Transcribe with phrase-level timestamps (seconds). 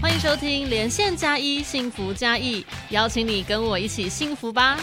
[0.00, 4.78] 欢迎收听连线加一幸福加一，邀请你跟我一起幸福吧。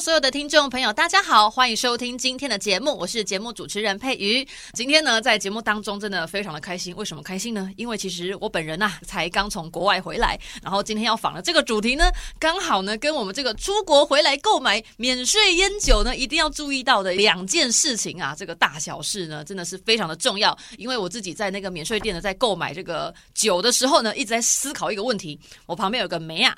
[0.00, 4.46] 所有的听众朋友，大家好，欢迎收听今天的节目，我是节目主持人佩瑜。
[4.72, 7.70] 今天呢，在节目当中真的非常的开心，为什么开心呢？
[7.76, 20.56] 因为其实我本人呐，才刚从国外回来，然后今天要访的这个主题呢，刚好呢，跟我们这个出国回来购买免税烟酒呢，一定要注意到的两件事情啊，这个大小事呢，真的是非常的重要。
[20.78, 25.38] 因为我自己在那个免税店呢，在购买这个酒的时候呢，一直在思考一个问题。
[25.66, 26.56] 我旁边有个梅啊，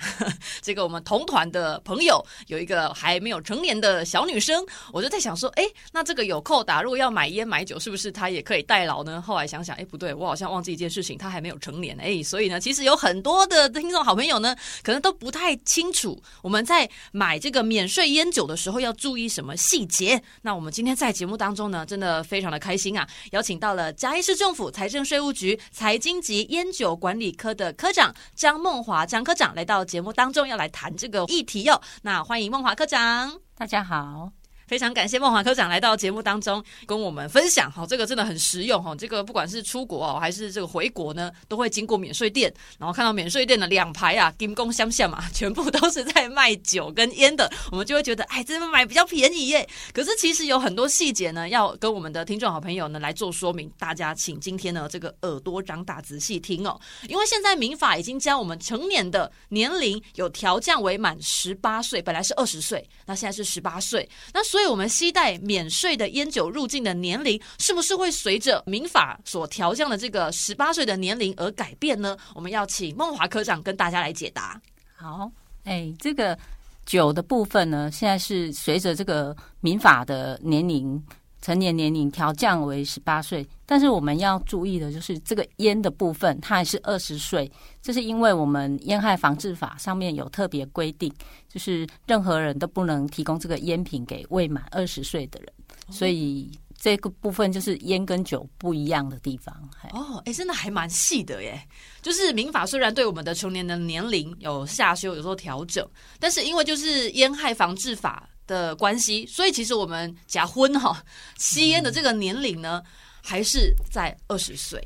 [0.61, 3.13] 这个我们同团的朋友有一个还。
[3.13, 9.21] 还没有有成年的小女生，我就在想说，哎，那这个有扣打，如果要买烟买酒，是不是她也可以代劳呢？
[9.21, 20.23] 后来想想，哎，不对，我好像忘记一件事情，她还没有成年，哎，所以呢，其实有很多的听众好朋友呢，可能都不太清楚我们在买这个免税烟酒的时候要注意什么细节。
[20.43, 31.81] 那我们今天在节目当中呢，真的非常的开心啊，邀请到了嘉义市政府财政税务局财经及烟酒管理科的科长张梦华张科长来到节目当中，要来谈这个议题哟。
[32.03, 33.22] 那欢迎梦华科长。
[33.55, 34.42] 大家好。
[34.67, 38.95] 非常感谢梦华科长来到节目当中跟我们分享哈，这个真的很实用哈。
[38.95, 49.69] 这个不管是出国哦，还是这个回国呢，都会经过免税店，然后看到免税店的两排啊，金工相向嘛， 全部都是在卖酒跟烟的，我们就会觉得哎，这边买比较便宜耶。
[49.93, 53.71] 可是其实有很多细节呢，要跟我们的听众好朋友呢来做说明。
[53.79, 64.73] 大家请今天呢这个耳朵长大仔细听哦，因为现在民法已经将我们成年的年龄有调降为满十八岁，本来是二十岁，那现在是十八岁，那所以。
[64.73, 72.17] 我们期待免税的烟酒入境的年龄，是不是会随着民法所调降的这个十八岁的年龄而改变呢？
[72.35, 74.59] 我们要请孟华科长跟大家来解答。
[74.97, 75.31] 好，
[75.65, 76.39] 哎，这个
[76.87, 80.99] 酒的部分呢，现在是随着这个民法的年龄。
[81.43, 87.51] 成年年龄调降为十八岁，但是我们要注意的就是这个烟的部分，它还是二十岁。
[87.83, 91.13] 这是因为我们烟害防治法上面有特别规定，
[91.49, 95.53] 就是任何人都不能提供这个烟品给未满二十岁的人。
[95.91, 99.53] 所以这个部分就是烟跟酒不一样的地方。
[99.91, 101.61] 哦，哎，真的还蛮细的耶。
[102.01, 105.85] 就是民法虽然对我们的成年的年龄有下修，有时候调整，
[106.21, 108.29] 但是因为就是烟害防治法。
[108.47, 111.03] 的关系，所以其实我们假婚哈
[111.39, 112.83] 吸烟的这个年龄呢，
[113.23, 114.81] 还是在二十岁，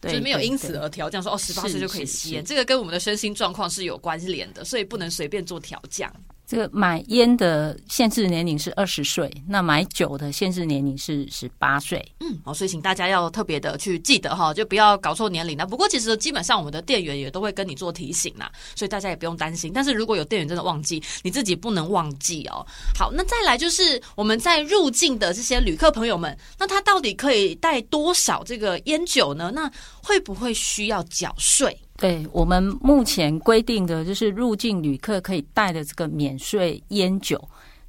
[0.00, 6.12] 就是没有因此而调降说哦十八岁就可以吸烟，这个跟我们的身心状况是有关联的，所以不能随便做调降。
[6.50, 12.04] 这个买烟的限制年龄是二十岁，那买酒的限制年龄是十八岁。
[12.18, 15.64] 嗯，好，所以请大家要特别的去记得哈，就不要搞错年龄了。
[15.64, 19.70] 不过其实基本上我们的店员也都会跟你做提醒啦，所以大家也不用担心。
[19.72, 22.66] 但是如果有店员真的忘记，你自己不能忘记哦。
[22.98, 29.52] 好，那再来就是我们在入境的这些旅客朋友们，那他到底可以带多少这个烟酒呢？
[29.54, 29.70] 那
[30.02, 31.80] 会不会需要缴税？
[32.00, 37.38] 对我们目前规定的就是入境旅客可以带的这个免税烟酒，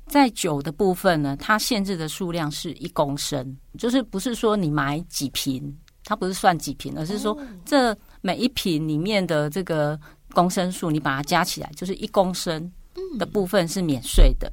[0.05, 5.73] 在酒的部分呢，它限制的数量是一公升，就是不是说你买几瓶，
[6.03, 9.97] 它不是算几瓶，而是说这每一瓶里面的这个
[10.33, 12.69] 公升数，你把它加起来，就是一公升
[13.17, 14.51] 的部分是免税的。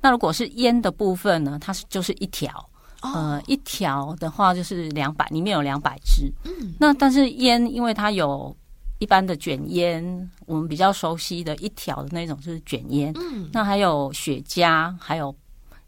[0.00, 2.70] 那如果是烟的部分呢，它是就是一条，
[3.02, 6.32] 呃，一条的话就是两百，里面有两百支。
[6.44, 8.56] 嗯，那但是烟因为它有。
[9.00, 13.12] 一般的卷烟，我们比较熟悉的一条的那种就是卷烟。
[13.16, 15.34] 嗯，那还有雪茄，还有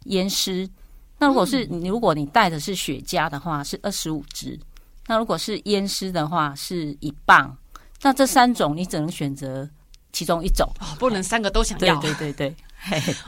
[0.06, 0.69] 烟丝。
[1.19, 4.59] 那如果是你，如果你带的是雪茄的话，是二十五支；
[5.06, 7.56] 那如果是烟丝的话，是一磅。
[8.00, 9.69] 那这三种你只能选择
[10.12, 12.00] 其中一种，哦不能三个都想要。
[12.00, 12.56] 对对对。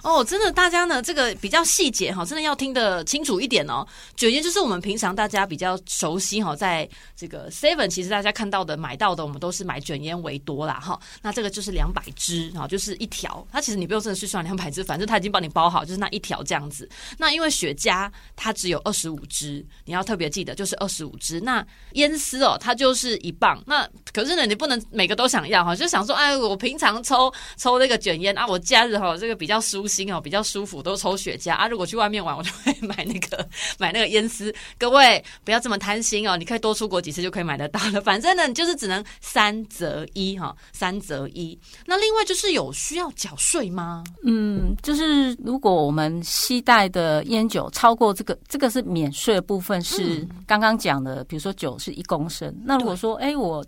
[0.03, 3.87] 哦，真的，大家呢，这个比较细节哈，真的要听得清楚一点哦。
[4.16, 10.98] 卷烟就是我们平常大家比较熟悉哈，在这个 Seven，其实大家看到的、买到的，我们都是买卷烟为多啦哈。
[11.22, 13.47] 那这个就是两百支哈，就是一条。
[13.53, 16.88] 它其实你不用真的去算两百支，反正它已经帮你包好，就是那一条这样子。
[17.16, 21.41] 那因为雪茄它只有二十五支，你要特别记得就是二十五支。
[21.41, 23.62] 那烟丝哦，它就是一磅。
[23.66, 29.44] 那可是呢，你不能每个都想要哈，就想说，哎，我平常抽抽那个卷烟啊，我假日哈这个。
[29.45, 31.69] 比较舒心哦，比较舒服，都抽雪茄啊。
[31.69, 33.47] 如果去外面玩，我就会买那个
[33.79, 34.51] 买那个烟丝。
[34.79, 38.01] 各位不要这么贪心哦，你可以多出国几次就可以买得到了。
[38.01, 41.59] 反正呢，你就是只能三择一哈，三择一。
[41.85, 44.03] 那另外就是有需要缴税吗？
[44.25, 52.51] 嗯，就是如果我们携带的烟酒超过这个，这个是免税的部分，是刚刚讲的，比如说酒是一公升。
[52.65, 53.63] 那如果说哎我。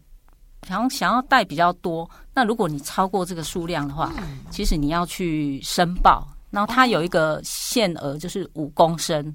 [0.66, 4.12] 想想要带比较多，那如果你超过这个数量的话，
[4.50, 9.34] 其实你要去申报，然后它有一个限额，就是五公升，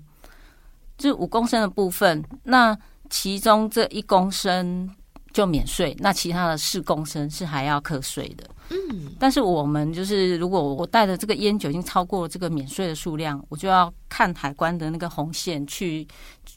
[0.98, 2.78] 就是五公升的部分，那
[3.10, 4.89] 其中这一公升
[5.31, 8.44] 就免税，那其他的四公升是还要课税的。
[8.71, 16.07] 嗯，但是我们就是如果我带的这个烟酒已经超过了这个免税的数量，我就要看海关的那个红线去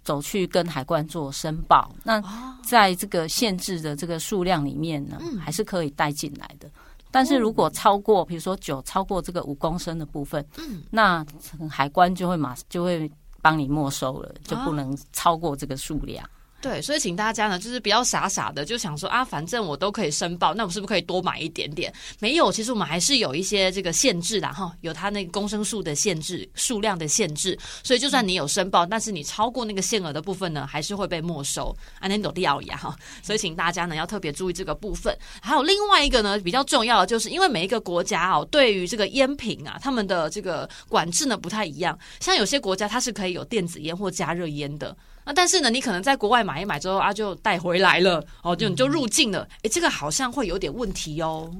[0.05, 1.91] 走去跟海关做申报。
[2.05, 2.23] 那
[2.65, 6.71] 在这个限制的这个数量里面呢，还是可以带进来的。
[7.11, 11.25] 但是如果超过，比如说酒超过这个五公升的部分，嗯，那
[11.69, 13.11] 海关就会马就会
[13.43, 16.25] 帮你没收了，就不能超过这个数量。
[16.65, 21.93] 对，所以请大家呢，就是不要傻傻的就想说啊，反正我都可以申报，那我是不是可以多买一点点？
[22.21, 27.59] 没有，其实我们还是有一些这个限制的哈，有它那个公升数的限制、数量的限制。
[27.83, 31.77] 所以就算你有申报，但是你超过那个限额的部分呢，还是会被没收。
[32.01, 35.15] 安尼都掉呀哈，所以请大家呢要特别注意这个部分。
[35.43, 41.99] 还有另外一个呢，比较重要的，就是因为每一个国家哦，对于这个烟品啊，他们的这个管制呢不太一样。
[42.21, 44.97] 像有些国家它是可以有电子烟或加热烟的。
[45.25, 51.51] 啊，但是呢，你可能在国外买一买之后啊，就带回来了，哦，就你就入境了，哎，这个好像会有点问题哦。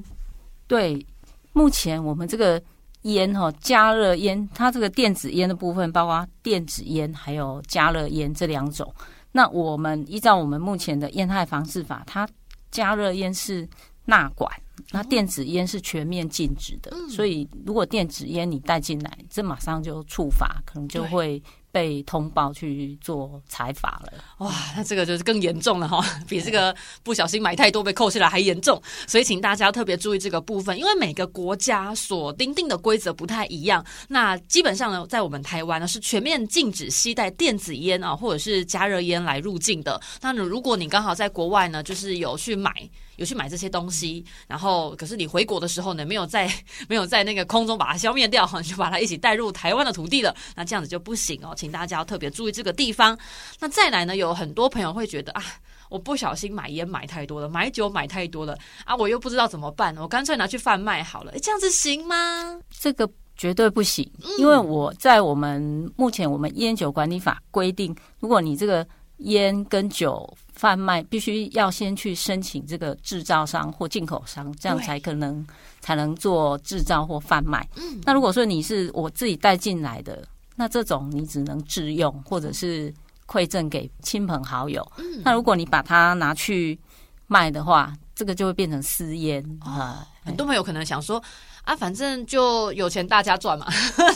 [0.67, 1.03] 对，
[1.51, 2.61] 目前我们这个
[3.01, 8.93] 烟哈，加热烟，它这个电子烟的部分，包括电子烟还有加热烟这两种。
[9.31, 12.29] 那我们依照我们目前的烟害防治法，它
[12.69, 13.67] 加热烟是
[14.05, 14.47] 纳管，
[14.91, 16.95] 那电子烟是全面禁止的。
[17.09, 21.41] 所以，如果电子烟你带进来，这马上就触法，可能就会。
[21.75, 26.73] 被通报去做采罚了，哇，那这个就是更严重了哈， 比这个
[27.03, 33.85] 不小心买太多被扣下来还严重，所以请大家特别注意这个部分，因为每个国家所定定的规则不太一样。
[34.07, 39.99] 那基本上呢，在我们台湾呢是全面禁止携带电子烟啊，或者是加热烟来入境的。
[40.21, 42.71] 那如果你刚好在国外呢，就是有去买。
[43.15, 46.51] 有去买这些东西，然后可是你回国的时候呢，没有在
[46.89, 53.17] 没有在那个空中把它消灭掉，你就把它一起带入台湾的土地了，那这样子就不行哦，请大家要特别注意这个地方。
[53.59, 55.43] 那再来呢，有很多朋友会觉得啊，
[55.89, 62.59] 我不小心买烟买太多了，买酒买太多了啊，我又不知道怎么办，我干脆拿去贩卖好了，这样子行吗？
[62.69, 64.07] 这个绝对不行，
[64.37, 70.31] 因为我在我们目前我们烟酒管理法规定，如果你这个烟跟酒。
[70.55, 75.45] 贩卖必须要先去申请这个制造商或进口商，这样才可能
[75.81, 77.67] 才能做制造或贩卖。
[77.75, 80.23] 嗯，那如果说你是我自己带进来的，
[80.55, 82.93] 那这种你只能自用或者是
[83.27, 84.85] 馈赠给亲朋好友。
[84.97, 86.79] 嗯，那如果你把它拿去
[87.27, 90.07] 卖的话，这个就会变成私烟啊。
[90.23, 91.21] 很多朋友可能想说。
[91.65, 93.65] 啊，反正就有钱大家赚嘛，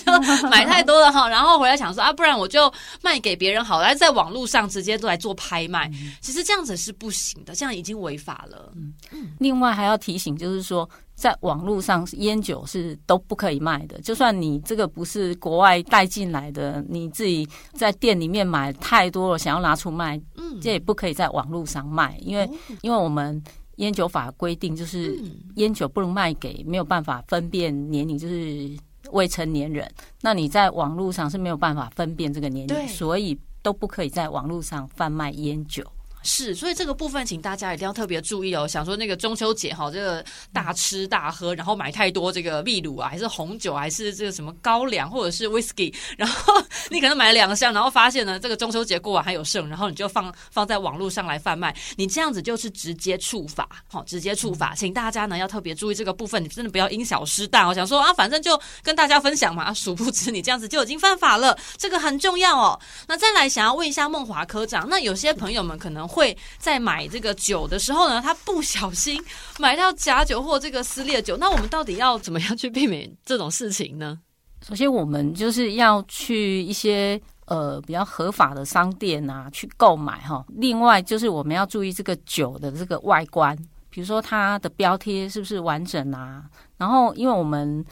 [0.50, 5.92] 买太多了哈，然后回来想说啊，不然我就卖给别人好了，在网络上直接都来做拍卖，
[6.22, 8.72] 其实这样子是不行的，这样已经违法了。
[8.76, 9.32] 嗯嗯。
[9.40, 22.48] 另外还要提醒，就是说，在网络上烟酒是都不可以卖的，就算你这个不是国外带进来的，你自己在店里面买太多了，想要拿出卖，嗯，这也不可以在网络上卖，因为
[22.82, 23.44] 因为我们。
[23.80, 25.20] 烟酒法规定，就是
[25.56, 28.70] 烟酒不能卖给没有办法分辨年龄，就是
[29.12, 29.90] 未成年人。
[30.22, 35.84] 那你在网络上是没有办法分辨这个年龄，所以都不可以在网络上贩卖烟酒。
[36.22, 38.68] 是，所以这个部分请大家一定要特别注意哦。
[38.68, 46.54] 想说那个中秋节哈，这个大吃大喝，然后买太多这个秘鲁啊，还是红酒，还是这个什么高粱，或者是 whisky， 然后
[46.90, 57.66] 你可能买了两箱，然后发现呢，这个中秋节过完还有剩，然后你就放放在网络上来贩卖，你这样子就是直接触法，好，直接触法，请大家呢要特别注意这个部分，你真的不要因小失大。
[57.66, 62.78] 哦想说啊，反正就跟大家分享嘛，殊不知你这样子就已经犯法了，这个很重要哦。
[63.08, 66.09] 那再来想要问一下梦华科长，那有些朋友们可能。
[66.10, 69.24] 会在买这个酒的时候呢，他不小心
[69.60, 74.20] 买到假酒或这个撕裂酒，那我们到底要怎么样去避免这种事情呢？
[74.68, 80.44] 首先，我们就是要去一些呃比较合法的商店啊去购买哈。
[80.50, 83.56] 另外，就是我们要注意这个酒的这个外观，
[83.90, 86.44] 比如说它的标贴是不是完整啊？
[86.78, 87.86] 然后，因为我们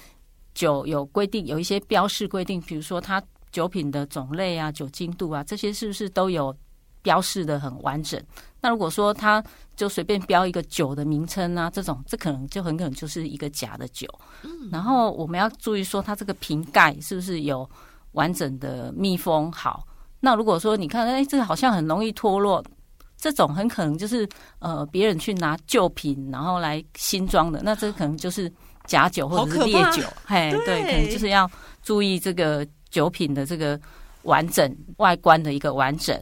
[0.53, 6.53] 酒有规定，有一些标示规定，比如说它酒品的种类啊、酒精度啊，这些是不是都有？
[7.07, 8.21] 标示的很完整，
[8.59, 9.41] 那如果说他
[9.77, 14.05] 就随便标一个酒的名称啊，这种这可能就很可能就是一个假的酒。
[14.43, 17.69] 嗯，然后我们要注意说，它这个瓶盖是不是有
[18.11, 19.87] 完整的密封好？
[20.19, 22.61] 那如果说你看，哎，这个好像很容易脱落，
[23.15, 24.27] 这种很可能就是
[24.59, 28.51] 呃别人去拿旧瓶然后来新装的，那这可能就是
[28.85, 30.03] 假酒或者是烈酒。
[30.25, 31.49] 嘿，对，可能就是要
[31.81, 33.79] 注意这个酒品的这个。
[34.23, 36.13] 完整外观的一个完整。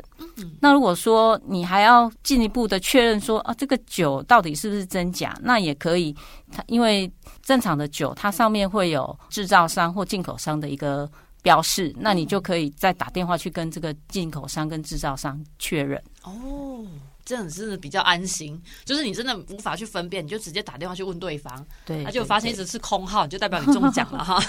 [0.60, 6.16] 那如果说你还要进一步的确认说啊，这个酒到底是不是真假，那也可以。
[6.52, 7.12] 它因为
[7.42, 11.10] 正常的酒，它上面会有制造商或进口商的一个
[11.42, 16.02] 标示，那你就可以再打电话去跟这个进口商跟制造商确认。
[16.24, 16.86] 哦。
[17.26, 24.40] 这样真的比较安心，就是你真的无法去分辨，你就直接打电话去问对方，对，他就发现一直是空号，就代表你中奖了哈。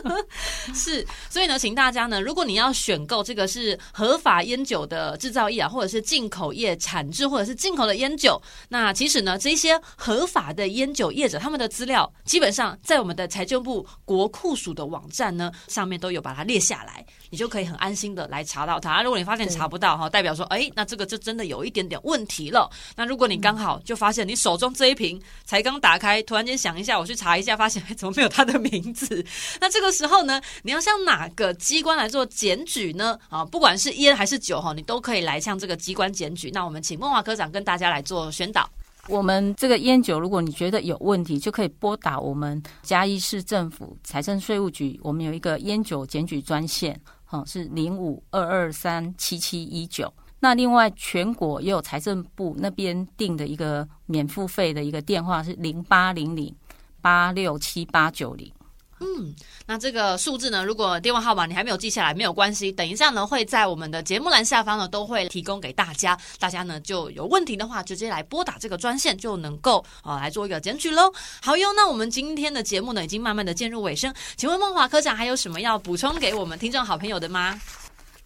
[0.74, 19.02] 是，所以呢，请大家呢，如果你要选购这个是合法烟酒的制造业啊，或者是进口业产制，或者是进口的烟酒，那其实呢，这些合法的烟酒业者他们的资料，基本上在我们的财政部国库署的网站呢上面都有把它列下来，你就可以很安心的来查到它。
[19.02, 22.00] 如果你发现查不到哈，代表说，哎，那这个就真的有一点点。
[22.06, 22.70] 问题了。
[22.96, 29.22] 那如果你刚好就发现你手中这一瓶才刚打开，突然间想一下，我去查一下，发现怎么没有他的名字？
[29.60, 33.18] 那这个时候呢，你要向哪个机关来做检举呢？
[33.28, 36.50] 啊，不管是烟还是酒哈，你都可以来向这个机关检举。
[36.54, 38.70] 那我们请梦华科长跟大家来做宣导。
[39.08, 50.12] 我们这个烟酒，如果你觉得有问题，就可以拨打我们嘉义市政府财政税务局，我们有一个烟酒检举专线，好是零五二二三七七一九。
[50.46, 56.54] 那另外，全国也有财政部那边定的一个免付费的一个电话是零八零零
[57.00, 58.52] 八六七八九零。
[59.00, 59.34] 嗯，
[59.66, 71.12] 那这个数字呢，如果电话号码你还没有记下来，没有关系，等一下呢会在我们的节目栏下方呢都会提供给大家，大家呢就有问题的话，直接来拨打这个专线就能够啊来做一个检举喽。
[71.42, 77.60] 好哟，那我们今天的节目呢已经慢慢的进入尾声，请问梦华科长还有什么要补充给我们听众好朋友的吗？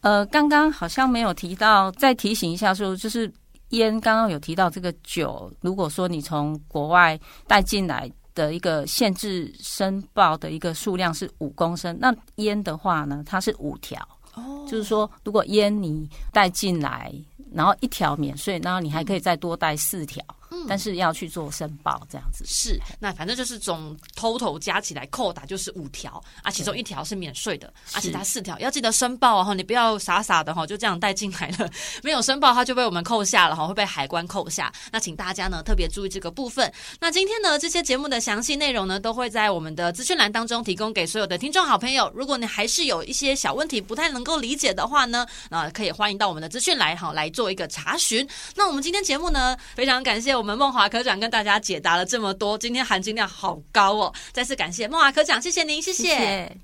[0.01, 3.31] 呃，刚刚好像没有提到，再提醒一下说，就是
[3.71, 14.01] 烟，刚刚有提到这个酒，如果说你从国外带进来的一个限制申报的一个数量是五公升，那烟的话呢，它是五条，
[14.35, 17.13] 哦，就是说如果烟你带进来，
[17.53, 20.25] 然后一条免税，然后你还可以再多带四条。
[20.69, 31.69] 但是要去做申报，这样子是那反正就是总 total 加起来扣打就是五条啊，其中一条是免税的，啊，其他四条要记得申报哦，你不要傻傻的哈，就这样带进来了，
[32.03, 34.73] 没有申报它就被我们扣下了哈，会被海关扣下。
[34.93, 36.71] 那请大家呢特别注意这个部分。
[37.01, 42.11] 那今天呢这些节目的详细内容呢都会在我们的资讯栏当中提供给所有的听众好朋友。
[42.15, 48.27] 如果你还是有一些小问题不太能够理解的话呢，那可以欢迎到我们的资讯来哈来做一个查询。
[48.55, 50.50] 那我们今天节目呢非常感谢我们。
[50.57, 54.13] 梦华科长跟大家解答了这么多，今天含金量好高哦！
[54.33, 56.57] 再次感谢梦华科长，谢谢您，谢谢。